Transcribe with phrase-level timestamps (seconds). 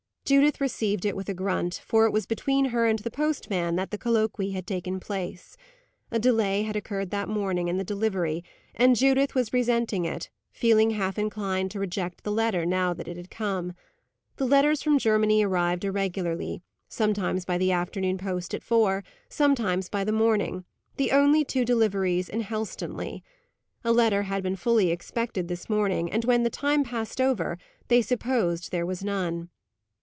[0.23, 3.91] Judith received it with a grunt, for it was between her and the postman that
[3.91, 5.57] the colloquy had taken place.
[6.09, 8.41] A delay had occurred that morning in the delivery,
[8.73, 13.17] and Judith was resenting it, feeling half inclined to reject the letter, now that it
[13.17, 13.73] had come.
[14.37, 20.05] The letters from Germany arrived irregularly; sometimes by the afternoon post at four, sometimes by
[20.05, 20.63] the morning;
[20.95, 23.19] the only two deliveries in Helstonleigh.
[23.83, 27.57] A letter had been fully expected this morning, and when the time passed over,
[27.89, 29.49] they supposed there was none.